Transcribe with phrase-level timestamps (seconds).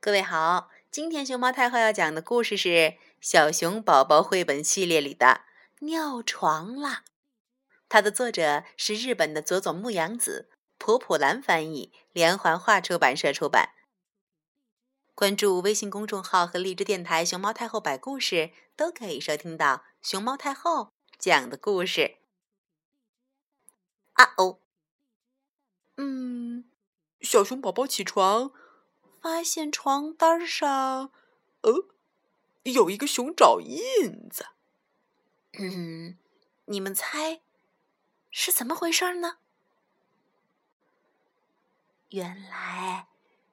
[0.00, 2.68] 各位好，今天熊猫太后要讲的故事是
[3.20, 5.42] 《小熊宝宝绘本系列》里的
[5.86, 7.02] 《尿床啦》，
[7.88, 13.70] 它的作者是日本的佐佐木阳子，普普兰翻译，连环画出版社出版。
[15.16, 22.18] 关注微信公众号和荔枝电台“熊猫太后”摆故事，都可以收听到熊猫太后讲的故事。
[24.12, 24.60] 啊哦，
[25.96, 26.70] 嗯，
[27.20, 28.52] 小熊宝宝起床，
[29.28, 31.12] 发现床单上，
[31.60, 31.86] 呃，
[32.62, 34.46] 有一个熊爪印子。
[35.52, 36.16] 嗯，
[36.64, 37.42] 你们猜
[38.30, 39.36] 是怎么回事呢？
[42.08, 43.08] 原来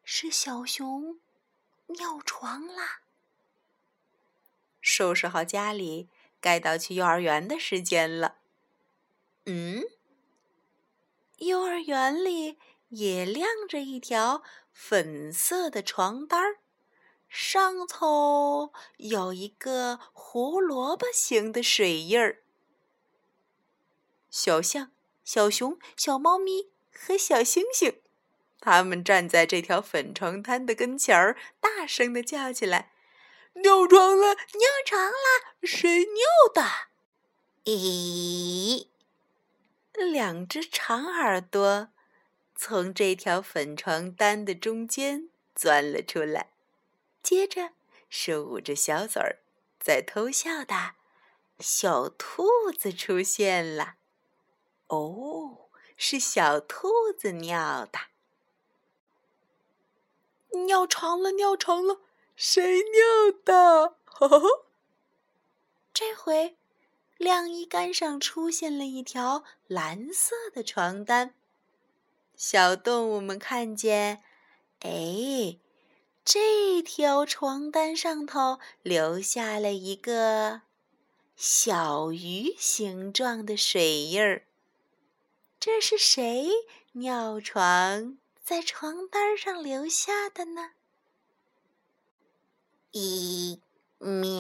[0.06, 1.20] 是小熊
[1.88, 3.02] 尿床啦。
[4.80, 6.08] 收拾好家里，
[6.40, 8.38] 该到去幼儿园的时间了。
[9.44, 9.84] 嗯。
[11.40, 12.58] 幼儿园里
[12.96, 14.42] 也晾着一条
[14.72, 16.60] 粉色的床单儿，
[17.28, 22.42] 上头有一个胡萝卜形的水印儿。
[24.30, 24.92] 小象、
[25.26, 28.02] 小熊、小猫咪和小星星，
[28.62, 32.94] 他们站在这条粉床单的跟前儿，大声的叫起来
[33.64, 35.56] ：“尿床了，尿床了！
[35.64, 36.64] 谁尿的？”
[37.66, 38.88] 咦？
[39.94, 41.90] 两只长耳朵
[42.56, 46.52] 从这条粉床单的中间钻了出来，
[47.22, 47.72] 接着
[48.10, 49.40] 是捂着小嘴儿
[49.80, 50.94] 在偷笑的
[51.60, 53.96] 小兔子出现了。
[54.88, 58.00] 哦，是小兔子尿的，
[60.66, 62.00] 尿床了，尿床了，
[62.36, 63.98] 谁尿的？
[64.06, 64.66] 呵呵呵，
[65.94, 66.56] 这回。
[67.18, 71.34] 晾衣杆上出现了一条蓝色的床单，
[72.36, 74.22] 小动物们看见，
[74.82, 75.58] 哎，
[76.24, 80.62] 这条床单上头留下了一个
[81.36, 84.44] 小鱼形状的水印儿。
[85.60, 86.50] 这是谁
[86.92, 90.72] 尿床在床单上留下的呢？
[92.92, 93.62] 一
[93.98, 94.35] 咪。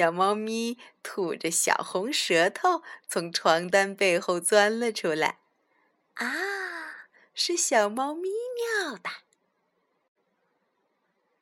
[0.00, 5.40] 小猫咪吐着小红舌头，从床单背后钻了出来。
[6.14, 9.10] 啊，是小猫咪尿的。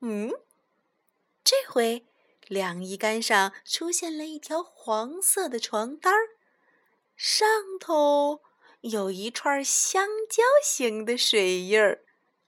[0.01, 0.33] 嗯，
[1.45, 2.05] 这回
[2.49, 6.31] 晾衣杆上出现了一条黄色的床单儿，
[7.15, 7.47] 上
[7.79, 8.43] 头
[8.81, 12.03] 有一串香蕉形的水印儿。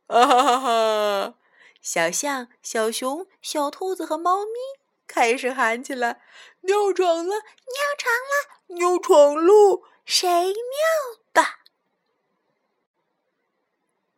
[0.08, 1.34] 啊哈哈哈！
[1.80, 4.79] 小象、小熊、小兔子和猫咪。
[5.12, 6.22] 开始喊起来
[6.62, 9.82] ：“尿床了，尿床了，尿床喽！
[10.04, 10.54] 谁尿
[11.32, 11.44] 的？”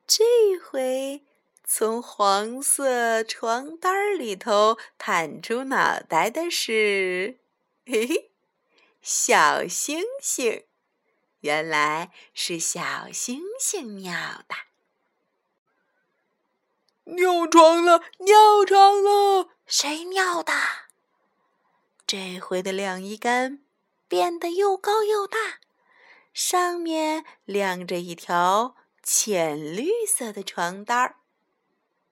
[0.06, 1.24] 这回
[1.64, 7.38] 从黄色床单里头探出脑袋的是，
[7.86, 8.30] 嘿嘿，
[9.00, 10.66] 小星星。
[11.40, 14.54] 原来是小星星尿的。
[17.14, 20.52] 尿床了，尿床了，谁尿的？
[22.14, 23.60] 这回的晾衣杆
[24.06, 25.60] 变得又高又大，
[26.34, 31.16] 上面晾着一条浅绿色的床单儿。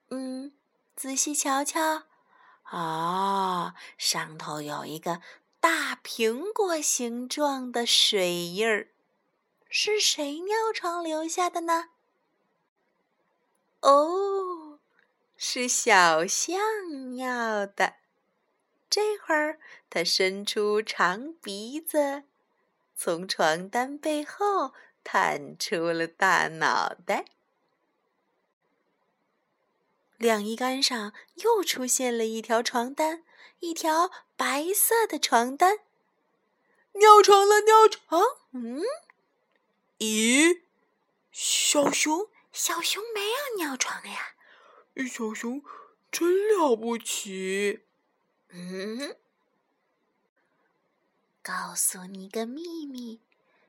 [0.08, 0.54] 嗯，
[0.96, 2.04] 仔细瞧瞧，
[2.70, 5.20] 哦，上头有一个
[5.60, 8.88] 大苹果形状的水印儿，
[9.68, 11.90] 是谁尿床留下的呢？
[13.80, 14.78] 哦，
[15.36, 16.58] 是小象
[17.16, 17.99] 尿的。
[18.90, 22.24] 这会儿，他伸出长鼻子，
[22.96, 24.74] 从床单背后
[25.04, 27.26] 探出了大脑袋。
[30.18, 33.22] 晾衣杆上又出现了一条床单，
[33.60, 35.78] 一条白色的床单。
[36.94, 38.20] 尿床了，尿床！
[38.52, 38.82] 嗯？
[40.00, 40.62] 咦？
[41.30, 44.34] 小熊，小熊没有尿床呀！
[45.08, 45.62] 小熊
[46.10, 47.84] 真了不起。
[48.52, 49.16] 嗯，
[51.42, 53.20] 告诉你个秘密，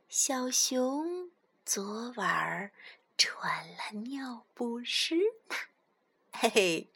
[0.10, 1.30] 小熊
[1.64, 2.72] 昨晚儿
[3.18, 5.56] 穿了尿不湿呢。
[6.34, 6.90] 嘿嘿，